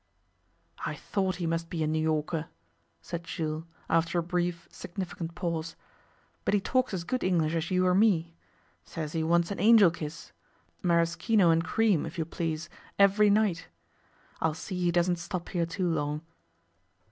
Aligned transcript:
'I 0.83 0.95
thought 0.95 1.35
he 1.35 1.45
must 1.45 1.69
be 1.69 1.83
a 1.83 1.87
New 1.87 2.01
Yorker,' 2.01 2.47
said 3.03 3.23
Jules, 3.23 3.65
after 3.87 4.17
a 4.17 4.23
brief, 4.23 4.67
significant 4.71 5.35
pause, 5.35 5.75
'but 6.43 6.55
he 6.55 6.59
talks 6.59 6.91
as 6.91 7.03
good 7.03 7.23
English 7.23 7.53
as 7.53 7.69
you 7.69 7.85
or 7.85 7.93
me. 7.93 8.33
Says 8.83 9.13
he 9.13 9.23
wants 9.23 9.51
an 9.51 9.59
"Angel 9.59 9.91
Kiss" 9.91 10.31
maraschino 10.81 11.51
and 11.51 11.63
cream, 11.63 12.07
if 12.07 12.17
you 12.17 12.25
please 12.25 12.67
every 12.97 13.29
night. 13.29 13.67
I'll 14.41 14.55
see 14.55 14.75
he 14.85 14.91
doesn't 14.91 15.17
stop 15.19 15.49
here 15.49 15.67
too 15.67 15.87
long. 15.87 16.21